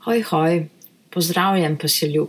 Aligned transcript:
Hoj, 0.00 0.22
hoj, 0.22 0.66
pozdravljen, 1.10 1.76
pa 1.76 1.88
si 1.88 2.06
ljub. 2.06 2.28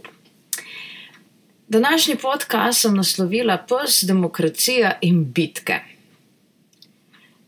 Današnji 1.68 2.16
podcast 2.22 2.82
sem 2.82 2.96
naslovila 2.96 3.58
Pes, 3.58 4.04
demokracija 4.04 4.98
in 5.02 5.32
bitke. 5.32 5.80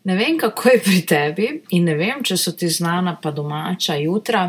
Ne 0.04 0.16
vem, 0.16 0.38
kako 0.40 0.70
je 0.70 0.82
pri 0.84 1.02
tebi, 1.06 1.50
in 1.70 1.84
ne 1.84 1.96
vem, 2.00 2.24
če 2.24 2.38
so 2.38 2.52
ti 2.56 2.70
znana 2.70 3.18
pa 3.22 3.32
domača 3.36 3.98
jutra, 4.00 4.46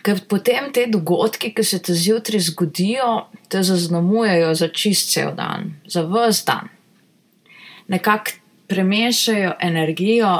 ker 0.00 0.24
potem 0.28 0.72
te 0.72 0.86
dogodki, 0.88 1.52
ki 1.52 1.64
se 1.64 1.82
ti 1.82 1.92
zjutraj 1.92 2.48
zgodijo, 2.48 3.26
te 3.52 3.62
zaznamujejo 3.62 4.54
za 4.54 4.72
čist 4.72 5.12
cel 5.12 5.34
dan, 5.36 5.74
za 5.84 6.08
vse 6.08 6.44
dan. 6.48 6.72
Nekako 7.92 8.40
premešajo 8.72 9.52
energijo 9.60 10.36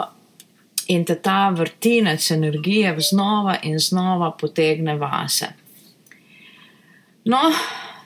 in 0.88 1.04
te 1.04 1.14
ta 1.22 1.50
vrtinec 1.50 2.30
energije 2.30 2.94
znova 3.00 3.56
in 3.62 3.78
znova 3.78 4.30
potegne 4.40 4.96
vase. 4.96 5.46
No, 7.24 7.40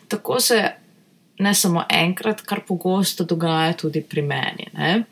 tako 0.08 0.40
se 0.40 0.70
ne 1.38 1.54
samo 1.54 1.84
enkrat, 1.88 2.40
kar 2.40 2.60
pogosto 2.68 3.24
dogaja 3.24 3.72
tudi 3.72 4.02
pri 4.02 4.22
meni. 4.22 4.66
Ne? 4.72 5.02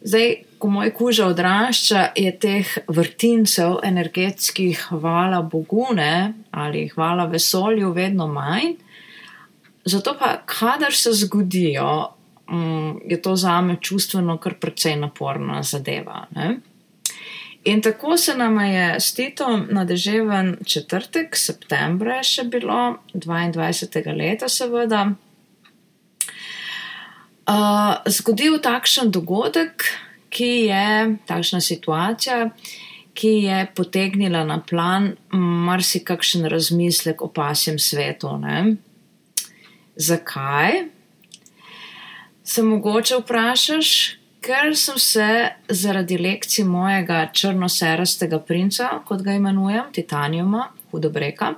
Zdaj, 0.00 0.34
ko 0.58 0.68
moj 0.70 0.90
kuža 0.94 1.26
odrašča, 1.26 2.06
je 2.16 2.32
teh 2.38 2.70
vrtincev 2.88 3.76
energetskih, 3.84 4.86
hvala 4.90 5.42
Bogu, 5.42 5.86
ne? 5.94 6.32
ali 6.50 6.88
hvala 6.88 7.26
vesolju, 7.26 7.92
vedno 7.92 8.26
manj. 8.26 8.74
Zato 9.84 10.16
pa, 10.18 10.36
kadar 10.46 10.94
se 10.94 11.12
zgodijo, 11.12 12.08
mm, 12.50 13.10
je 13.10 13.22
to 13.22 13.36
za 13.36 13.60
me 13.60 13.76
čustveno 13.80 14.36
kar 14.38 14.54
precej 14.54 14.96
naporna 14.96 15.62
zadeva. 15.62 16.26
Ne? 16.34 16.60
In 17.64 17.82
tako 17.82 18.16
se 18.16 18.34
nam 18.36 18.60
je 18.60 19.00
s 19.00 19.14
Titom 19.14 19.66
na 19.70 19.84
deževen 19.84 20.56
četrtek, 20.66 21.36
septembra 21.36 22.16
je 22.18 22.24
še 22.26 22.44
bilo, 22.50 22.96
22. 23.14 24.16
leta, 24.18 24.48
seveda, 24.50 25.04
uh, 27.46 27.94
zgodil 28.10 28.58
takšen 28.62 29.12
dogodek, 29.14 29.86
ki 30.32 30.50
je, 30.72 31.18
takšna 31.28 31.60
situacija, 31.60 32.50
ki 33.14 33.32
je 33.44 33.66
potegnila 33.76 34.42
na 34.48 34.58
plan 34.58 35.12
marsikakšen 35.66 36.48
razmislek 36.50 37.22
o 37.22 37.28
pasjem 37.28 37.78
svetu. 37.78 38.32
Ne? 38.42 38.76
Zakaj? 39.96 40.88
Se 42.42 42.62
mogoče 42.62 43.20
vprašaš, 43.20 44.21
ker 44.42 44.74
sem 44.76 44.98
se 44.98 45.28
zaradi 45.68 46.18
lekcij 46.18 46.64
mojega 46.66 47.22
črnoserastega 47.34 48.40
princa, 48.46 48.88
kot 49.06 49.22
ga 49.22 49.36
imenujem, 49.38 49.92
Titanijuma, 49.94 50.68
hudobreka, 50.90 51.54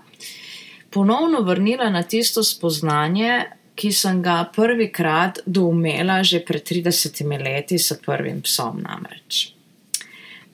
ponovno 0.92 1.40
vrnila 1.42 1.88
na 1.90 2.02
tisto 2.02 2.44
spoznanje, 2.44 3.44
ki 3.74 3.90
sem 3.92 4.20
ga 4.22 4.44
prvikrat 4.55 5.40
doumela 5.46 6.20
že 6.22 6.44
pred 6.46 6.62
30 6.62 7.24
leti 7.42 7.78
s 7.78 7.96
prvim 8.05 8.42
psom 8.42 8.78
namreč. 8.84 9.50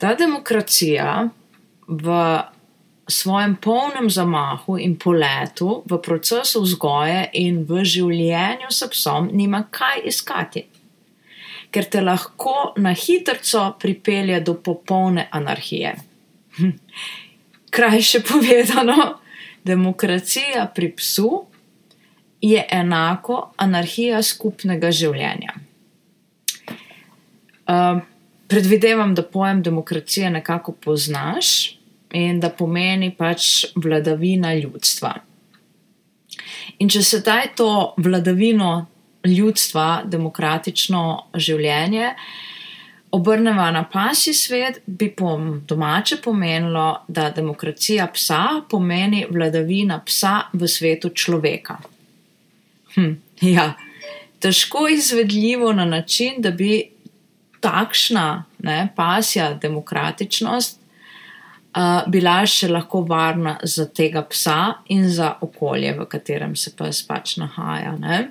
Ta 0.01 0.15
demokracija 0.17 1.29
v 1.87 2.15
svojem 3.05 3.55
polnem 3.61 4.09
zamahu 4.09 4.79
in 4.79 4.95
poletu, 4.97 5.83
v 5.85 6.01
procesu 6.01 6.63
vzgoje 6.63 7.29
in 7.33 7.61
v 7.69 7.83
življenju 7.85 8.71
s 8.71 8.87
psom, 8.89 9.29
nima 9.29 9.67
kaj 9.69 10.07
iskati 10.09 10.65
ker 11.71 11.87
te 11.89 12.01
lahko 12.01 12.73
na 12.77 12.93
hitro 12.93 13.75
pripelje 13.79 14.39
do 14.39 14.53
popolne 14.53 15.27
anarhije. 15.31 15.95
Krajše 17.69 18.19
povedano, 18.27 19.19
demokracija 19.63 20.71
pri 20.75 20.91
psu 20.95 21.45
je 22.41 22.65
enako 22.71 23.53
anarhija 23.57 24.21
skupnega 24.23 24.91
življenja. 24.91 25.53
Uh, 27.71 28.01
predvidevam, 28.47 29.15
da 29.15 29.23
pojem 29.23 29.61
demokracije 29.63 30.29
nekako 30.29 30.71
poznaš 30.71 31.77
in 32.11 32.39
da 32.39 32.49
pomeni 32.49 33.13
pač 33.15 33.65
vladavina 33.75 34.53
ljudstva. 34.55 35.13
In 36.79 36.89
če 36.89 37.03
se 37.03 37.19
daj 37.23 37.53
to 37.55 37.93
vladavino 37.97 38.87
ljudstva, 39.27 40.01
demokratično 40.05 41.03
življenje, 41.35 42.13
obrnemo 43.11 43.71
na 43.71 43.83
pasji 43.83 44.33
svet, 44.33 44.81
bi 44.85 45.11
po 45.15 45.35
domače 45.67 46.17
pomenilo, 46.23 47.05
da 47.07 47.29
demokracija 47.29 48.07
psa 48.13 48.43
pomeni 48.69 49.25
vladavina 49.29 49.99
psa 50.05 50.37
v 50.53 50.67
svetu 50.67 51.09
človeka. 51.09 51.77
Hm, 52.95 53.13
ja, 53.41 53.73
težko 54.39 54.87
izvedljivo 54.87 55.73
na 55.73 55.85
način, 55.85 56.41
da 56.41 56.51
bi 56.51 56.83
takšna 57.59 58.43
ne, 58.59 58.87
pasja 58.95 59.53
demokratičnost 59.53 60.79
uh, 61.75 62.07
bila 62.07 62.41
še 62.45 62.71
lahko 62.71 63.03
varna 63.07 63.57
za 63.63 63.85
tega 63.85 64.23
psa 64.29 64.83
in 64.89 65.09
za 65.09 65.35
okolje, 65.41 65.93
v 65.99 66.07
katerem 66.09 66.55
se 66.55 66.73
pes 66.77 67.03
pač 67.07 67.37
nahaja. 67.37 67.95
Ne. 67.99 68.21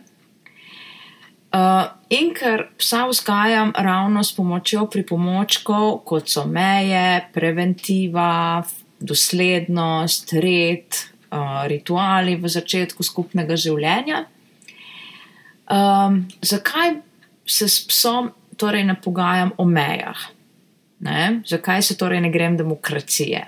Uh, 1.50 1.88
in 2.14 2.30
ker 2.30 2.68
psa 2.78 3.08
vzgajam 3.10 3.72
ravno 3.74 4.22
s 4.22 4.30
pomočjo 4.36 4.84
pripomočkov, 4.86 6.04
kot 6.06 6.30
so 6.30 6.44
meje, 6.46 7.24
preventiva, 7.34 8.62
doslednost, 9.02 10.32
red, 10.38 10.94
uh, 11.34 11.66
rituali 11.66 12.36
v 12.38 12.46
začetku 12.46 13.02
skupnega 13.02 13.58
življenja, 13.58 14.24
um, 15.74 16.22
zakaj 16.38 17.00
se 17.42 17.66
s 17.66 17.82
psom 17.90 18.30
torej 18.54 18.84
ne 18.86 18.94
pogajam 18.94 19.50
o 19.58 19.66
mejah? 19.66 20.28
Ne? 21.00 21.40
Zakaj 21.48 21.82
se 21.82 21.96
torej 21.98 22.20
ne 22.20 22.30
grem 22.30 22.54
demokracije? 22.60 23.42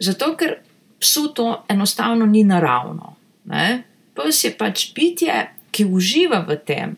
Zato, 0.00 0.32
ker 0.38 0.60
psu 1.02 1.28
to 1.34 1.64
enostavno 1.68 2.26
ni 2.26 2.44
naravno. 2.44 3.16
Ne? 3.44 3.82
Pes 4.16 4.44
je 4.44 4.52
pač 4.56 4.92
bitje, 4.94 5.34
ki 5.76 5.84
uživa 5.84 6.40
v 6.48 6.56
tem, 6.64 6.96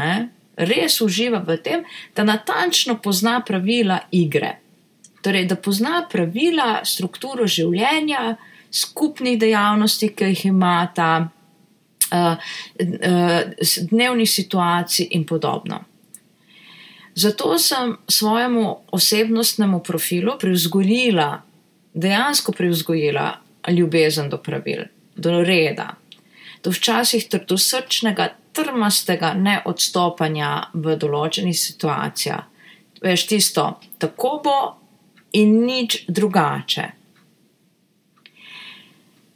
ne, 0.00 0.14
res 0.56 1.00
uživa 1.04 1.42
v 1.44 1.58
tem, 1.60 1.84
da 2.16 2.24
natančno 2.24 2.96
pozna 3.02 3.40
pravila 3.44 4.00
igre. 4.14 4.56
Torej, 5.24 5.46
da 5.48 5.56
pozna 5.56 6.02
pravila, 6.10 6.82
strukturo 6.84 7.46
življenja, 7.48 8.36
skupnih 8.74 9.38
dejavnosti, 9.40 10.10
ki 10.12 10.30
jih 10.32 10.44
imata, 10.50 11.10
uh, 11.24 12.36
uh, 12.36 13.66
dnevnih 13.90 14.30
situacij 14.30 15.08
in 15.16 15.24
podobno. 15.26 15.84
Zato 17.14 17.58
sem 17.58 17.96
svojemu 18.10 18.76
osebnostnemu 18.92 19.80
profilu 19.86 20.34
privzgojila, 20.40 21.42
dejansko 21.94 22.52
privzgojila 22.52 23.28
ljubezen 23.70 24.28
do 24.28 24.38
pravil, 24.42 24.88
do 25.16 25.42
reda, 25.44 25.94
do 26.64 26.72
včasih 26.72 27.28
trdosrčnega, 27.28 28.28
trmastega 28.56 29.34
neodstopanja 29.36 30.50
v 30.72 30.96
določenih 30.96 31.56
situacijah. 31.58 32.46
Veš 33.04 33.26
tisto, 33.28 33.66
tako 34.00 34.30
bo 34.44 34.58
in 35.36 35.58
nič 35.66 36.04
drugače. 36.08 36.84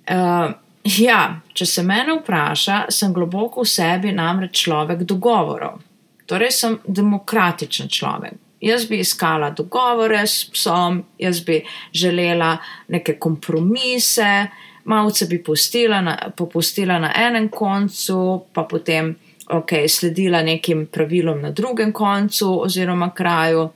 Uh, 0.09 0.55
ja, 0.89 1.21
če 1.53 1.67
se 1.69 1.85
mene 1.85 2.15
vpraša, 2.23 2.87
sem 2.95 3.13
globoko 3.13 3.67
v 3.67 3.69
sebi 3.69 4.15
namreč 4.17 4.63
človek 4.65 5.05
dogovorov. 5.05 5.83
Torej, 6.29 6.55
sem 6.55 6.79
demokratičen 6.87 7.93
človek. 7.93 8.39
Jaz 8.65 8.89
bi 8.89 9.03
iskala 9.05 9.53
dogovore 9.55 10.23
s 10.27 10.49
psom, 10.51 11.03
jaz 11.21 11.43
bi 11.45 11.61
želela 11.95 12.57
neke 12.89 13.19
kompromise, 13.21 14.33
uh, 14.49 14.65
malce 14.89 15.27
bi 15.27 15.43
postila 15.45 16.01
na, 16.01 16.17
popustila 16.37 16.99
na 16.99 17.13
enem 17.17 17.49
koncu, 17.49 18.45
pa 18.53 18.63
potem 18.65 19.13
okay, 19.47 19.89
sledila 19.89 20.43
nekim 20.43 20.87
pravilom 20.87 21.43
na 21.43 21.51
drugem 21.51 21.93
koncu 21.93 22.63
oziroma 22.65 23.11
kraju. 23.15 23.69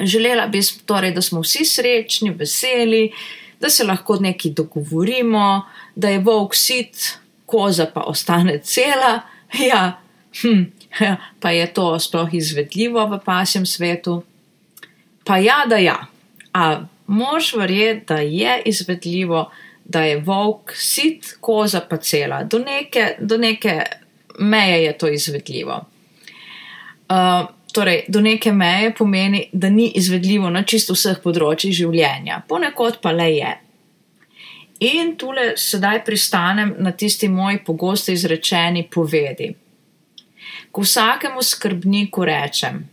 Želela 0.00 0.46
bi 0.46 0.60
torej, 0.86 1.12
da 1.12 1.22
smo 1.22 1.40
vsi 1.40 1.64
srečni, 1.64 2.30
veseli, 2.30 3.12
da 3.60 3.70
se 3.70 3.84
lahko 3.84 4.16
nekaj 4.20 4.50
dogovorimo, 4.50 5.62
da 5.94 6.08
je 6.08 6.18
volk 6.18 6.54
sit, 6.54 7.18
koza 7.46 7.86
pa 7.94 8.00
ostane 8.00 8.58
cela. 8.62 9.20
Ja, 9.68 10.00
hm, 10.42 10.62
pa 11.40 11.50
je 11.50 11.72
to 11.74 11.98
sploh 11.98 12.34
izvedljivo 12.34 13.06
v 13.06 13.18
pasjem 13.24 13.66
svetu? 13.66 14.22
Pa 15.24 15.38
ja, 15.38 15.64
da 15.66 15.76
ja. 15.76 16.06
A 16.52 16.80
mož 17.06 17.54
verjeti, 17.56 18.04
da 18.08 18.18
je 18.18 18.62
izvedljivo, 18.64 19.50
da 19.88 20.02
je 20.04 20.20
volk 20.20 20.72
sit, 20.76 21.36
koza 21.40 21.80
pa 21.80 21.96
cela. 21.96 22.42
Do 22.44 22.58
neke, 22.58 23.16
do 23.20 23.36
neke 23.36 23.82
meje 24.38 24.82
je 24.84 24.98
to 24.98 25.08
izvedljivo. 25.08 25.84
Uh, 27.08 27.48
torej, 27.72 28.04
do 28.08 28.20
neke 28.20 28.52
meje 28.52 28.94
pomeni, 28.94 29.48
da 29.52 29.70
ni 29.70 29.92
izvedljivo 29.94 30.50
na 30.50 30.62
čisto 30.62 30.92
vseh 30.92 31.22
področjih 31.24 31.72
življenja, 31.74 32.42
ponekod 32.48 33.00
pa 33.02 33.12
le 33.16 33.30
je. 33.32 33.54
In 34.88 35.16
tule 35.18 35.54
sedaj 35.56 36.04
pristanem 36.06 36.74
na 36.78 36.92
tisti 36.92 37.28
moj 37.28 37.62
pogosto 37.66 38.12
izrečeni 38.12 38.84
povedi. 38.92 39.48
Ko 40.70 40.84
vsakemu 40.84 41.42
skrbniku 41.42 42.28
rečem, 42.28 42.84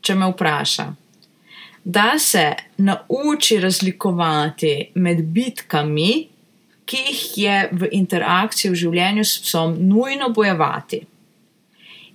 če 0.00 0.16
me 0.16 0.32
vpraša, 0.32 0.88
da 1.84 2.18
se 2.18 2.48
nauči 2.76 3.60
razlikovati 3.60 4.74
med 4.94 5.22
bitkami, 5.22 6.29
ki 6.90 7.04
jih 7.06 7.22
je 7.38 7.56
v 7.72 7.88
interakciji 7.94 8.72
v 8.72 8.78
življenju 8.82 9.24
s 9.24 9.38
psom 9.44 9.76
nujno 9.86 10.32
bojevati, 10.34 11.04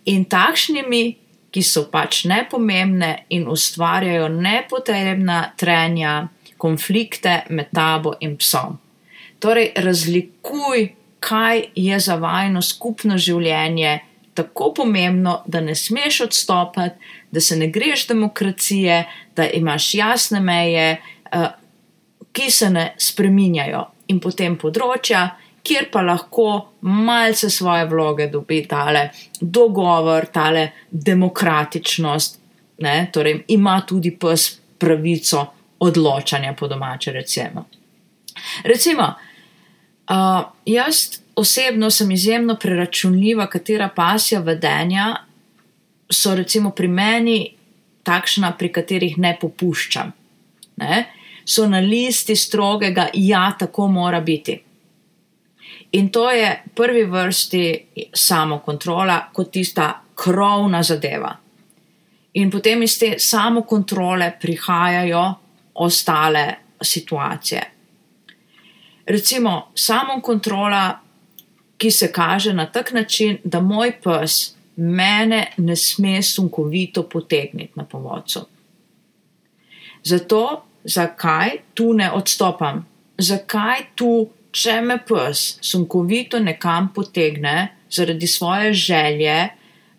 in 0.05 0.25
takšnimi, 0.29 1.03
ki 1.51 1.61
so 1.63 1.85
pač 1.91 2.25
nepomembne 2.27 3.25
in 3.31 3.47
ustvarjajo 3.47 4.27
nepotrebna 4.27 5.39
trenja, 5.57 6.25
konflikte 6.59 7.45
med 7.49 7.71
tabo 7.75 8.15
in 8.19 8.35
psom. 8.39 8.77
Torej, 9.39 9.71
razlikuj, 9.79 10.89
kaj 11.23 11.69
je 11.75 11.99
za 11.99 12.19
vajno 12.19 12.61
skupno 12.61 13.17
življenje 13.17 13.99
tako 14.35 14.73
pomembno, 14.75 15.37
da 15.47 15.61
ne 15.63 15.75
smeš 15.75 16.25
odstopati, 16.27 16.99
da 17.31 17.41
se 17.41 17.55
ne 17.55 17.69
greš 17.71 18.07
demokracije, 18.07 19.05
da 19.35 19.47
imaš 19.47 19.93
jasne 19.95 20.41
meje, 20.43 20.97
uh, 21.31 21.47
ki 22.35 22.49
se 22.51 22.69
ne 22.69 22.89
spreminjajo, 22.99 23.85
in 24.11 24.19
potem 24.19 24.57
področja, 24.59 25.25
kjer 25.65 25.89
pa 25.91 26.03
lahko 26.05 26.47
malce 26.81 27.49
svoje 27.49 27.87
vloge 27.89 28.27
dobi 28.29 28.61
tale 28.69 29.09
dogovor, 29.41 30.27
tale 30.33 30.65
demokratičnost, 30.89 32.39
ne, 32.85 32.95
torej 33.13 33.43
ima 33.55 33.79
tudi 33.87 34.11
pes 34.13 34.49
pravico 34.77 35.45
odločanja 35.85 36.53
po 36.53 36.67
domače, 36.67 37.11
recimo. 37.11 37.65
Recimo, 38.63 39.07
uh, 40.09 40.41
jaz 40.65 41.19
osebno 41.35 41.89
sem 41.91 42.11
izjemno 42.11 42.55
preračunljiva, 42.61 43.47
katera 43.49 43.89
pasja 43.95 44.39
vedenja 44.39 45.15
so 46.11 46.35
recimo 46.35 46.71
pri 46.71 46.87
meni 46.87 47.39
takšna, 48.03 48.53
pri 48.57 48.69
katerih 48.71 49.17
ne 49.17 49.33
popuščam. 49.41 50.11
Ne? 50.77 51.05
So 51.45 51.67
na 51.67 51.79
listi 51.79 52.35
strogega, 52.35 53.07
ja, 53.13 53.55
tako 53.59 53.87
mora 53.87 54.21
biti. 54.21 54.63
In 55.91 56.09
to 56.09 56.31
je 56.31 56.63
prvi 56.75 57.03
vrsti 57.03 57.85
samo 58.13 58.59
kontrola, 58.59 59.29
kot 59.33 59.51
tista 59.51 60.01
krovna 60.15 60.83
zadeva. 60.83 61.35
In 62.33 62.51
potem 62.51 62.83
iz 62.83 62.99
te 62.99 63.15
samo 63.19 63.61
kontrole 63.61 64.33
prihajajo 64.41 65.33
ostale 65.73 66.55
situacije 66.81 67.75
recimo 69.05 69.71
samo 69.75 70.21
kontrola, 70.21 70.99
ki 71.77 71.91
se 71.91 72.11
kaže 72.11 72.53
na 72.53 72.65
tak 72.65 72.91
način, 72.93 73.37
da 73.43 73.59
moj 73.59 73.91
pes 74.01 74.55
mene 74.75 75.53
ne 75.57 75.75
sme 75.75 76.21
sunkovito 76.21 77.03
potegniti 77.09 77.73
na 77.75 77.85
povodcu. 77.85 78.39
Zato, 80.03 80.65
zakaj 80.85 81.59
tu 81.73 81.93
ne 81.93 82.11
odstopam? 82.11 82.85
Zakaj 83.17 83.85
tu, 83.95 84.29
če 84.55 84.79
me 84.81 84.97
pes 85.07 85.57
sunkovito 85.65 86.39
nekam 86.39 86.91
potegne 86.95 87.75
zaradi 87.91 88.27
svoje 88.27 88.73
želje, 88.73 89.37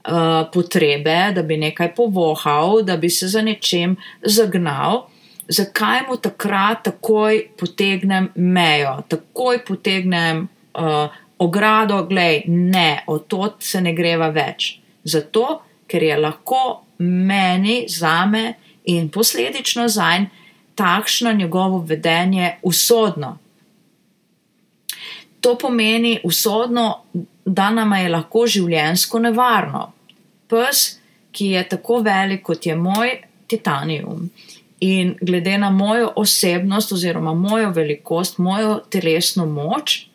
Uh, 0.07 0.47
potrebe, 0.55 1.33
da 1.35 1.43
bi 1.43 1.57
nekaj 1.59 1.89
povohal, 1.95 2.85
da 2.87 2.95
bi 2.97 3.09
se 3.11 3.27
za 3.27 3.41
nečem 3.43 3.97
zagnal, 4.23 5.01
zakaj 5.49 6.05
mu 6.07 6.17
takrat 6.17 6.85
takoj 6.85 7.41
potegnem 7.59 8.29
mejo, 8.35 9.01
takoj 9.09 9.65
potegnem 9.67 10.45
uh, 10.79 11.11
ogrado, 11.39 12.05
glej, 12.07 12.45
ne, 12.47 13.03
od 13.07 13.27
tod 13.27 13.59
se 13.59 13.81
ne 13.81 13.97
greva 13.99 14.29
več. 14.31 14.77
Zato, 15.03 15.61
ker 15.91 16.07
je 16.07 16.21
lahko 16.23 16.63
meni, 17.03 17.85
zame 17.91 18.55
in 18.85 19.09
posledično 19.11 19.89
za 19.89 20.11
njim 20.19 20.31
takšno 20.77 21.33
njegovo 21.33 21.81
vedenje 21.89 22.57
usodno. 22.63 23.39
To 25.41 25.57
pomeni 25.59 26.21
usodno, 26.25 27.03
da 27.45 27.71
nam 27.71 27.93
je 27.93 28.09
lahko 28.09 28.47
življensko 28.47 29.19
nevarno. 29.19 29.93
Pes, 30.49 30.99
ki 31.33 31.53
je 31.55 31.63
tako 31.69 32.01
velik 32.03 32.43
kot 32.43 32.67
je 32.67 32.77
moj 32.77 33.13
titanijum, 33.47 34.31
In 34.81 35.17
glede 35.21 35.59
na 35.59 35.71
mojo 35.71 36.13
osebnost, 36.17 36.93
oziroma 36.93 37.35
mojo 37.35 37.71
velikost, 37.71 38.39
mojo 38.39 38.81
telesno 38.91 39.47
moč, 39.47 40.07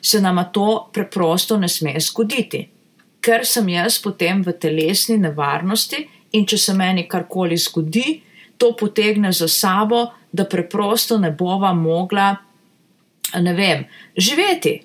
se 0.00 0.20
nama 0.20 0.44
to 0.44 0.90
preprosto 0.92 1.56
ne 1.56 1.68
sme 1.68 2.00
zgoditi, 2.00 2.68
ker 3.20 3.44
sem 3.44 3.68
jaz 3.68 3.98
potem 4.02 4.40
v 4.42 4.52
telesni 4.52 5.18
nevarnosti 5.18 6.06
in 6.32 6.46
če 6.46 6.58
se 6.58 6.74
meni 6.74 7.04
karkoli 7.08 7.58
zgodi, 7.60 8.22
to 8.58 8.76
potegne 8.76 9.32
za 9.32 9.48
sabo, 9.48 10.06
da 10.32 10.44
preprosto 10.44 11.18
ne 11.18 11.30
bova 11.30 11.72
mogla, 11.72 12.36
ne 13.34 13.52
vem, 13.52 13.84
živeti. 14.16 14.80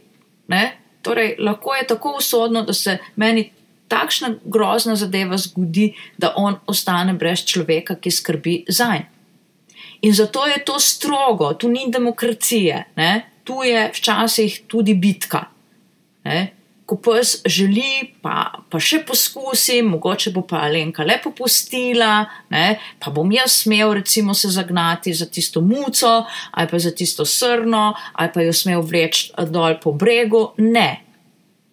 Ne? 0.48 0.78
Torej, 1.02 1.36
lahko 1.40 1.76
je 1.76 1.88
tako 1.88 2.16
usodno, 2.18 2.62
da 2.62 2.74
se 2.74 2.98
meni 3.16 3.52
takšna 3.88 4.36
grozna 4.44 4.96
zadeva 4.96 5.38
zgodi, 5.38 5.94
da 6.18 6.34
on 6.36 6.56
ostane 6.68 7.14
brez 7.14 7.46
človeka, 7.46 7.96
ki 7.96 8.12
skrbi 8.12 8.64
za 8.68 8.92
njega. 8.94 9.10
In 10.02 10.14
zato 10.14 10.48
je 10.48 10.64
to 10.66 10.80
strogo, 10.80 11.54
tu 11.54 11.70
ni 11.70 11.86
demokracije, 11.92 12.86
ne? 12.96 13.26
tu 13.44 13.64
je 13.64 13.92
včasih 13.94 14.62
tudi 14.68 14.94
bitka. 14.94 15.46
Ne? 16.24 16.54
Ko 16.92 16.98
pes 17.00 17.38
želi, 17.48 18.12
pa, 18.20 18.50
pa 18.68 18.80
še 18.84 18.98
poskusim, 19.08 19.94
mogoče 19.94 20.34
bo 20.36 20.42
pa 20.44 20.66
Alenka 20.66 21.06
lepo 21.08 21.32
pustila, 21.32 22.26
ne? 22.52 22.66
pa 23.00 23.14
bom 23.16 23.32
jaz 23.32 23.62
smel 23.62 23.94
recimo 23.96 24.36
se 24.36 24.52
zagnati 24.52 25.14
za 25.16 25.30
tisto 25.32 25.64
muco, 25.64 26.26
ali 26.52 26.68
pa 26.68 26.80
za 26.84 26.92
tisto 26.92 27.24
srno, 27.24 27.94
ali 28.12 28.34
pa 28.34 28.44
jo 28.44 28.52
smel 28.52 28.84
vleči 28.84 29.32
dol 29.48 29.80
po 29.80 29.96
bregu. 29.96 30.50
Ne, 30.68 30.90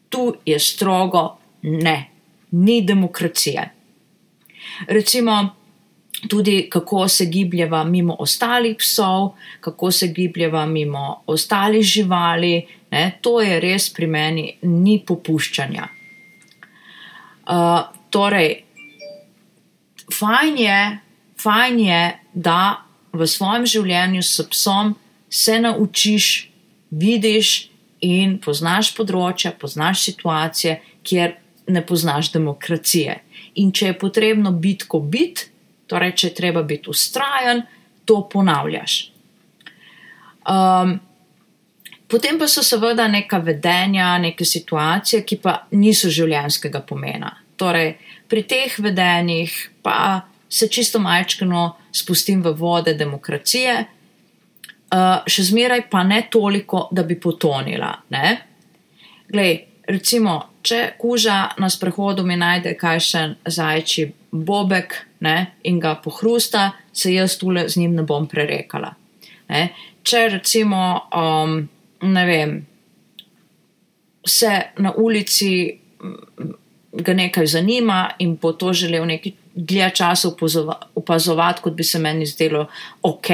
tu 0.09 0.31
je 0.47 0.59
strogo, 0.63 1.25
ne, 1.67 1.99
ni 2.55 2.79
demokracije. 2.87 3.67
Recimo, 4.87 5.58
tudi 6.29 6.67
kako 6.71 7.09
se 7.09 7.27
gibljeva 7.27 7.85
mimo 7.85 8.17
ostalih 8.19 8.77
psov, 8.79 9.35
kako 9.61 9.91
se 9.91 10.09
gibljeva 10.09 10.67
mimo 10.67 11.23
ostalih 11.27 11.83
živali, 11.83 12.67
ne, 12.91 13.19
to 13.21 13.41
je 13.41 13.61
res 13.61 13.93
pri 13.95 14.07
meni 14.07 14.57
ni 14.63 14.99
popuščanja. 15.07 15.89
Uh, 17.49 17.81
torej, 18.11 18.65
fajn 20.13 20.59
je, 20.59 20.99
fajn 21.43 21.81
je, 21.81 22.03
da 22.35 22.61
v 23.13 23.27
svojem 23.27 23.67
življenju 23.67 24.23
s 24.23 24.45
psom 24.51 24.95
se 25.31 25.59
naučiš, 25.61 26.51
vidiš 26.91 27.69
in 28.05 28.39
poznaš 28.41 28.93
področja, 28.97 29.53
poznaš 29.53 30.05
situacije, 30.09 30.79
kjer 31.03 31.37
ne 31.69 31.83
poznaš 31.85 32.33
demokracije. 32.33 33.19
In 33.61 33.73
če 33.73 33.93
je 33.93 33.99
potrebno 33.99 34.53
bitko 34.53 35.01
biti, 35.01 35.49
Torej, 35.89 36.15
če 36.21 36.35
treba 36.37 36.63
biti 36.63 36.91
ustrajen, 36.93 37.63
to 38.05 38.23
ponavljaš. 38.33 38.97
Um, 40.49 40.95
potem 42.09 42.39
pa 42.41 42.49
so 42.49 42.65
seveda 42.65 43.09
neka 43.09 43.41
vedenja, 43.45 44.15
neke 44.21 44.45
situacije, 44.45 45.23
ki 45.29 45.41
pa 45.45 45.55
niso 45.77 46.09
življenskega 46.13 46.81
pomena. 46.89 47.35
Torej, 47.59 47.95
pri 48.29 48.45
teh 48.49 48.79
vedenjih 48.81 49.55
pa 49.85 50.23
se 50.49 50.69
čisto 50.69 51.01
majčkano 51.05 51.65
spustim 51.93 52.43
v 52.45 52.55
vode 52.57 52.95
demokracije, 52.97 53.75
uh, 53.85 55.25
še 55.29 55.49
zmeraj 55.51 55.89
pa 55.91 56.05
ne 56.05 56.23
toliko, 56.33 56.87
da 56.93 57.05
bi 57.05 57.19
potonila. 57.21 57.93
Glej, 59.29 59.53
recimo, 59.89 60.39
če 60.63 60.95
kuža 61.01 61.39
na 61.61 61.69
sprehodu 61.73 62.25
mi 62.25 62.37
najde 62.41 62.75
kaj 62.81 63.05
še 63.05 63.23
zajči 63.45 64.09
bobek, 64.33 64.95
ne, 65.21 65.37
in 65.65 65.81
ga 65.81 65.95
pohrusta, 66.05 66.71
se 66.93 67.13
jaz 67.15 67.39
tule 67.39 67.69
z 67.69 67.77
njim 67.77 67.95
ne 67.95 68.03
bom 68.03 68.27
prerekala. 68.29 68.95
Ne. 69.49 69.69
Če 70.03 70.29
recimo, 70.29 70.83
um, 71.17 71.61
ne 72.03 72.25
vem, 72.27 72.59
se 74.27 74.53
na 74.79 74.93
ulici 74.97 75.51
ga 76.93 77.15
nekaj 77.15 77.47
zanima 77.47 78.11
in 78.19 78.37
bo 78.37 78.53
to 78.53 78.73
želel 78.73 79.07
nekaj 79.07 79.33
dlje 79.55 79.91
časa 79.95 80.31
opazovati, 80.95 81.63
kot 81.63 81.75
bi 81.75 81.85
se 81.85 81.99
meni 81.99 82.27
zdelo 82.27 82.67
ok, 83.03 83.31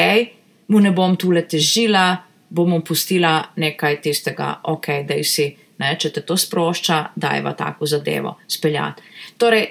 mu 0.69 0.81
ne 0.81 0.91
bom 0.91 1.17
tule 1.17 1.43
težila, 1.49 2.17
bom 2.51 2.81
pustila 2.83 3.43
nekaj 3.57 4.01
tistega, 4.01 4.61
ok, 4.63 4.87
da 5.09 5.23
si. 5.23 5.51
Ne, 5.75 5.97
če 5.99 6.13
te 6.15 6.23
to 6.23 6.37
sprošča, 6.39 6.97
dajva 7.19 7.51
tako 7.59 7.87
zadevo 7.91 8.37
speljati. 8.47 9.03
Torej, 9.43 9.65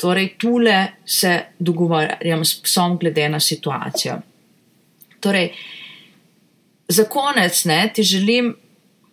Torej, 0.00 0.34
tule 0.38 0.86
se 1.04 1.40
dogovarjam 1.58 2.44
s 2.44 2.62
psom, 2.62 2.98
glede 2.98 3.28
na 3.28 3.40
situacijo. 3.40 4.14
Torej, 5.20 5.52
za 6.88 7.04
konec 7.04 7.64
ne, 7.64 7.90
ti 7.94 8.02
želim 8.02 8.56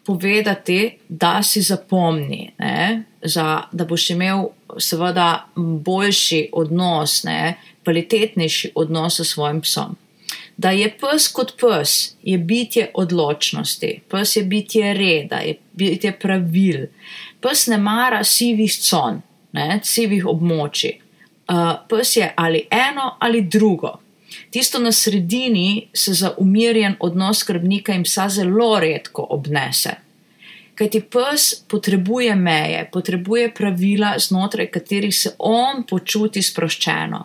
povedati, 0.06 0.98
da 1.10 1.44
si 1.44 1.62
zapomni, 1.62 2.54
ne, 2.58 3.04
za, 3.22 3.64
da 3.72 3.86
boš 3.86 4.10
imel 4.10 4.46
seveda 4.80 5.48
boljši 5.56 6.50
odnos, 6.54 7.24
ne, 7.24 7.58
kvalitetnejši 7.84 8.72
odnos 8.76 9.20
s 9.20 9.28
svojim 9.28 9.62
psom. 9.62 9.98
Da 10.58 10.72
je 10.72 10.88
pes 11.00 11.28
kot 11.28 11.54
pes, 11.60 12.16
je 12.24 12.38
bitje 12.38 12.92
odločnosti, 12.94 14.00
pes 14.10 14.36
je 14.36 14.44
bitje 14.44 14.94
reda, 14.94 15.44
je 15.44 15.60
bitje 15.74 16.16
pravil. 16.20 16.88
Pes 17.42 17.68
ne 17.68 17.78
mara 17.78 18.24
sivih 18.24 18.74
con, 18.90 19.22
ne, 19.58 19.80
sivih 19.84 20.26
območij. 20.30 20.98
Uh, 21.48 21.78
pes 21.90 22.16
je 22.18 22.28
ali 22.36 22.66
eno 22.72 23.16
ali 23.20 23.42
drugo. 23.42 23.98
Tisto 24.50 24.80
na 24.80 24.92
sredini 24.92 25.88
se 25.94 26.14
za 26.14 26.34
umirjen 26.38 26.96
odnos 27.00 27.40
skrbnika 27.40 27.94
in 27.94 28.04
psa 28.04 28.30
zelo 28.30 28.80
redko 28.80 29.28
obnese. 29.30 29.96
Kaj 30.78 30.90
ti 30.94 31.02
pes 31.02 31.48
potrebuje 31.68 32.36
meje, 32.36 32.84
potrebuje 32.94 33.50
pravila, 33.54 34.14
znotraj 34.20 34.68
katerih 34.72 35.16
se 35.16 35.32
on 35.40 35.84
počuti 35.90 36.42
sproščeno, 36.42 37.24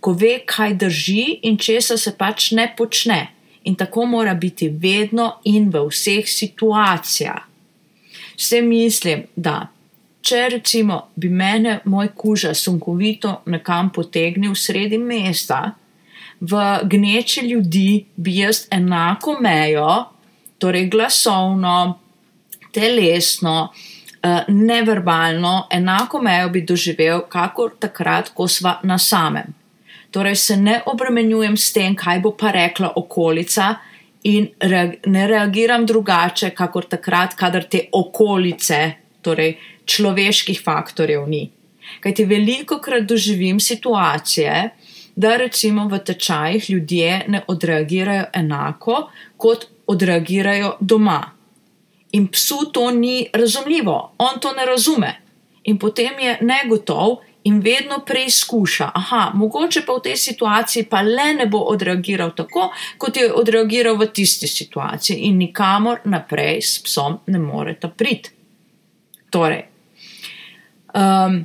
ko 0.00 0.12
ve, 0.12 0.38
kaj 0.46 0.74
drži 0.80 1.26
in 1.42 1.58
česa 1.58 1.98
se 2.00 2.14
pač 2.18 2.52
ne 2.52 2.70
počne. 2.76 3.26
In 3.64 3.76
tako 3.80 4.06
mora 4.06 4.34
biti 4.34 4.68
vedno 4.68 5.38
in 5.48 5.70
v 5.72 5.86
vseh 5.88 6.28
situacijah. 6.28 7.44
Vse 8.36 8.60
mislim, 8.62 9.22
da 9.36 9.68
če 10.24 10.48
recimo 10.56 11.00
bi 11.20 11.28
mene 11.28 11.78
moj 11.84 12.08
kuža 12.16 12.54
sunkovito 12.56 13.42
nekam 13.52 13.90
potegnil 13.92 14.54
sredi 14.56 14.98
mesta, 14.98 15.74
v 16.40 16.62
gneči 16.90 17.44
ljudi 17.48 18.04
bi 18.16 18.38
jaz 18.38 18.64
enako 18.72 19.36
mejo, 19.40 19.90
torej 20.58 20.88
glasovno, 20.92 21.98
telesno, 22.72 23.72
eh, 24.22 24.48
neverbalno, 24.48 25.66
enako 25.70 26.22
mejo 26.22 26.48
bi 26.48 26.64
doživel, 26.64 27.26
kakor 27.28 27.76
takrat, 27.80 28.32
ko 28.34 28.48
sva 28.48 28.78
na 28.82 28.98
samem. 28.98 29.54
Torej 30.10 30.36
se 30.36 30.56
ne 30.56 30.80
obremenjujem 30.86 31.56
s 31.56 31.72
tem, 31.72 31.94
kaj 31.94 32.20
bo 32.20 32.30
pa 32.30 32.50
rekla 32.50 32.92
okolica. 32.96 33.74
In 34.24 34.48
ne 35.06 35.26
reagiram 35.26 35.86
drugače, 35.86 36.50
kakor 36.50 36.84
takrat, 36.88 37.34
kadar 37.34 37.64
te 37.68 37.88
okolice, 37.92 38.94
torej 39.22 39.56
človeških 39.86 40.62
faktorjev, 40.64 41.28
ni. 41.28 41.50
Kaj 42.00 42.14
ti 42.14 42.24
veliko 42.24 42.78
krat 42.80 43.04
doživim 43.08 43.60
situacije, 43.60 44.70
da 45.16 45.36
recimo 45.36 45.88
v 45.88 45.98
tečajih 45.98 46.70
ljudje 46.70 47.24
ne 47.28 47.42
odreagirajo 47.48 48.24
enako, 48.32 49.10
kot 49.36 49.66
odreagirajo 49.86 50.76
doma. 50.80 51.20
In 52.12 52.26
psu 52.28 52.70
to 52.72 52.90
ni 52.90 53.26
razumljivo, 53.32 54.14
on 54.18 54.40
to 54.40 54.52
ne 54.52 54.66
razume. 54.66 55.20
In 55.64 55.78
potem 55.78 56.18
je 56.18 56.38
negotov 56.40 57.18
in 57.44 57.60
vedno 57.60 57.98
preizkuša. 58.06 58.90
Aha, 58.94 59.30
mogoče 59.34 59.82
pa 59.86 59.92
v 59.92 60.02
tej 60.08 60.16
situaciji 60.16 60.86
pa 60.90 61.02
le 61.02 61.34
ne 61.34 61.46
bo 61.46 61.58
odreagiral 61.58 62.32
tako, 62.36 62.70
kot 62.98 63.16
je 63.16 63.32
odreagiral 63.32 63.98
v 64.00 64.08
tisti 64.12 64.48
situaciji, 64.48 65.16
in 65.28 65.38
nikamor 65.38 66.00
naprej 66.04 66.62
s 66.62 66.82
psom 66.82 67.18
ne 67.26 67.38
morete 67.38 67.88
priti. 67.88 68.30
Torej, 69.30 69.73
um, 70.94 71.44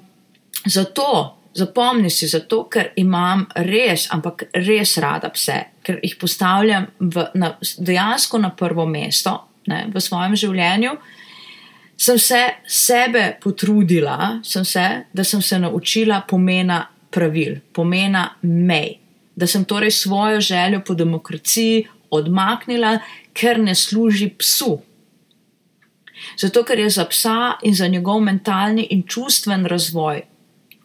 zato 0.65 1.39
Zapomni 1.59 2.09
si, 2.09 2.27
zato 2.29 2.63
ker 2.69 2.91
imam 3.01 3.41
res, 3.65 4.05
ampak 4.13 4.45
res 4.61 4.93
rada 5.01 5.31
pse, 5.33 5.57
ker 5.83 5.97
jih 6.03 6.13
postavljam 6.21 6.85
v, 6.99 7.25
na, 7.41 7.55
dejansko 7.59 8.37
na 8.39 8.51
prvo 8.55 8.85
mesto 8.85 9.33
ne, 9.67 9.87
v 9.89 10.03
svojem 10.03 10.37
življenju. 10.37 10.93
Sem 11.99 12.19
se 12.21 12.41
sebe 12.69 13.25
potrudila, 13.43 14.37
sem 14.45 14.63
se, 14.65 14.85
da 15.11 15.25
sem 15.25 15.41
se 15.43 15.59
naučila 15.59 16.21
pomena 16.29 16.83
pravil, 17.11 17.57
pomena 17.73 18.27
mej, 18.45 18.93
da 19.35 19.49
sem 19.49 19.65
torej 19.65 19.91
svojo 19.97 20.39
željo 20.39 20.83
po 20.85 20.93
demokraciji 20.95 21.87
odmaknila, 22.13 22.99
ker 23.33 23.59
ne 23.59 23.75
služi 23.75 24.29
psu. 24.37 24.77
Zato, 26.37 26.63
ker 26.63 26.79
je 26.79 26.89
za 26.89 27.05
psa 27.05 27.57
in 27.63 27.75
za 27.75 27.87
njegov 27.87 28.21
mentalni 28.21 28.87
in 28.89 29.03
čustven 29.07 29.65
razvoj 29.65 30.21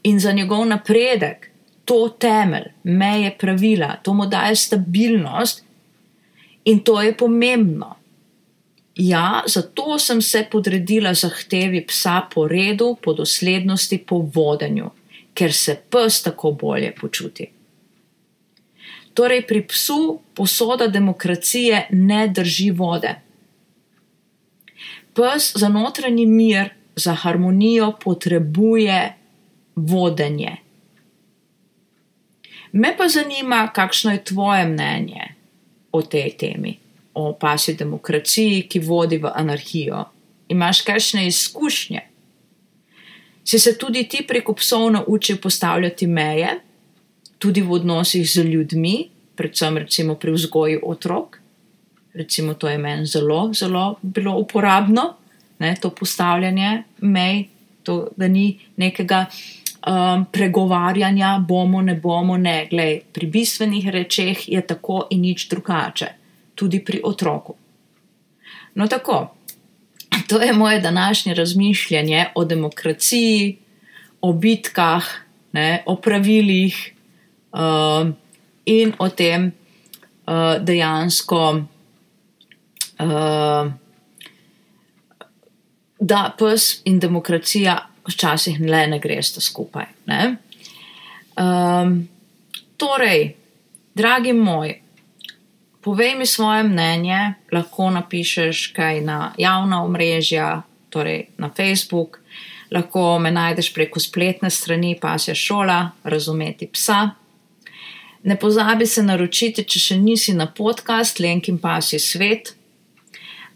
in 0.03 0.21
za 0.21 0.33
njegov 0.33 0.67
napredek 0.67 1.51
to 1.85 2.09
temelj, 2.09 2.65
meje 2.83 3.37
pravila, 3.39 3.97
to 4.03 4.15
mu 4.15 4.27
daje 4.27 4.57
stabilnost 4.57 5.65
in 6.65 6.81
to 6.81 7.03
je 7.03 7.17
pomembno. 7.17 7.97
Ja, 8.97 9.43
zato 9.47 9.99
sem 9.99 10.23
se 10.23 10.47
podredila 10.51 11.15
zahtevi 11.15 11.87
psa 11.87 12.23
po 12.35 12.49
redu, 12.49 12.97
po 13.03 13.13
doslednosti, 13.13 13.99
po 13.99 14.19
vodenju, 14.35 14.91
ker 15.35 15.53
se 15.53 15.75
pes 15.91 16.23
tako 16.23 16.53
bolje 16.53 16.95
počuti. 17.01 17.51
Torej, 19.15 19.47
pri 19.47 19.67
psu 19.67 20.21
posoda 20.35 20.87
demokracije 20.87 21.89
ne 21.91 22.29
drži 22.29 22.71
vode. 22.71 23.15
Pes 25.15 25.53
za 25.57 25.69
notranji 25.69 26.27
mir, 26.27 26.69
za 26.97 27.15
harmonijo 27.15 27.93
potrebuje 28.05 29.15
vodenje. 29.77 30.57
Me 32.73 32.97
pa 32.97 33.09
zanima, 33.09 33.71
kakšno 33.75 34.11
je 34.11 34.25
tvoje 34.25 34.67
mnenje 34.67 35.35
o 35.93 36.03
tej 36.03 36.31
temi, 36.39 36.79
o 37.15 37.33
pasji 37.33 37.75
demokraciji, 37.75 38.67
ki 38.69 38.79
vodi 38.79 39.19
v 39.23 39.31
anarhijo. 39.35 40.05
Imaš 40.49 40.83
kakšne 40.83 41.27
izkušnje? 41.27 42.01
Si 43.45 43.59
se 43.59 43.79
tudi 43.79 44.09
ti 44.09 44.25
preko 44.27 44.55
psov 44.55 44.91
naučil 44.91 45.37
postavljati 45.37 46.07
meje, 46.07 46.59
tudi 47.39 47.63
v 47.63 47.73
odnosih 47.73 48.31
z 48.31 48.43
ljudmi, 48.43 49.11
predvsem 49.37 49.79
recimo 49.79 50.15
pri 50.15 50.33
vzgoji 50.33 50.81
otrok? 50.83 51.44
Recimo, 52.15 52.55
to 52.55 52.69
je 52.69 52.79
meni 52.79 53.07
zelo, 53.07 53.51
zelo 53.55 53.97
bilo 54.03 54.37
uporabno, 54.39 55.15
ne, 55.59 55.75
to 55.81 55.91
postavljanje 55.91 56.83
mej, 56.99 57.45
to, 57.83 58.09
da 58.17 58.29
ni 58.29 58.61
nekega 58.77 59.27
um, 59.87 60.25
pregovarjanja, 60.33 61.39
bomo, 61.49 61.83
ne 61.83 61.95
bomo, 61.95 62.37
ne. 62.37 62.67
Glej, 62.71 63.01
pri 63.13 63.27
bistvenih 63.27 63.89
rečeh 63.89 64.49
je 64.49 64.63
tako 64.67 65.07
in 65.11 65.21
nič 65.27 65.49
drugače, 65.51 66.09
tudi 66.55 66.85
pri 66.85 67.01
otroku. 67.05 67.57
No, 68.75 68.87
tako, 68.87 69.35
to 70.29 70.41
je 70.41 70.53
moje 70.53 70.81
današnje 70.81 71.35
razmišljanje 71.35 72.27
o 72.35 72.45
demokraciji, 72.45 73.59
o 74.21 74.33
bitkah, 74.33 75.05
ne, 75.53 75.83
o 75.87 75.97
pravilih 75.97 76.95
um, 77.53 78.17
in 78.65 78.93
o 78.99 79.09
tem 79.09 79.53
uh, 80.27 80.63
dejansko. 80.65 81.65
Uh, 83.05 83.73
Da, 86.05 86.35
pes 86.39 86.83
in 86.85 86.99
demokracija 87.01 87.79
včasih 88.09 88.61
ne 88.61 88.99
greš 88.99 89.35
to 89.35 89.41
skupaj. 89.41 89.87
Um, 91.37 92.09
torej, 92.77 93.35
dragi 93.95 94.33
moj, 94.33 94.75
povej 95.81 96.15
mi 96.19 96.27
svoje 96.27 96.63
mnenje, 96.63 97.35
lahko 97.53 97.91
napišeš 97.91 98.67
kaj 98.77 99.01
na 99.01 99.33
javna 99.39 99.85
omrežja, 99.85 100.63
torej 100.91 101.27
na 101.39 101.51
Facebook, 101.57 102.21
lahko 102.71 103.19
me 103.19 103.31
najdeš 103.31 103.73
preko 103.75 104.01
spletne 104.01 104.51
strani 104.51 104.99
Pasja 105.01 105.35
šola, 105.35 105.91
razumeti 106.05 106.69
psa. 106.73 107.11
Ne 108.23 108.37
pozabi 108.37 108.87
se 108.87 109.03
naročiti, 109.03 109.65
če 109.65 109.81
še 109.81 109.97
nisi 109.97 110.35
na 110.35 110.47
podcast 110.47 111.21
Lenkin 111.21 111.59
Pasji 111.59 111.99
svet. 111.99 112.55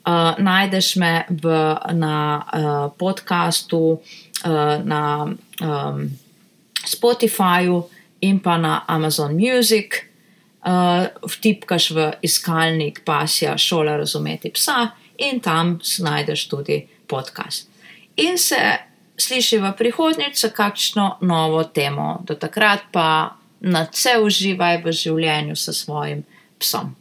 Uh, 0.09 0.39
najdeš 0.41 0.97
me 0.97 1.27
v, 1.29 1.53
na 1.93 2.41
uh, 2.41 2.93
podkastu, 2.97 4.01
uh, 4.01 4.85
na 4.85 5.29
um, 5.61 6.09
Spotifyju 6.87 7.83
in 8.21 8.41
pa 8.41 8.57
na 8.57 8.85
Amazon 8.89 9.37
Music. 9.37 10.09
Uh, 10.65 11.13
vtipkaš 11.29 11.91
v 11.91 12.13
iskalnik 12.23 13.05
pasja 13.05 13.53
šola 13.59 13.97
razumeti 13.97 14.51
psa 14.51 14.89
in 15.19 15.41
tam 15.41 15.79
najdeš 15.99 16.49
tudi 16.49 16.87
podcast. 17.07 17.69
In 18.17 18.39
se 18.39 18.79
slišiva 19.17 19.73
prihodnjič 19.73 20.41
za 20.41 20.49
kakšno 20.49 21.19
novo 21.21 21.65
temo. 21.65 22.25
Do 22.25 22.35
takrat 22.35 22.81
pa 22.93 23.37
na 23.61 23.87
vse 23.93 24.19
uživaj 24.23 24.83
v 24.83 24.93
življenju 24.93 25.57
s 25.57 25.75
svojim 25.75 26.25
psom. 26.59 26.95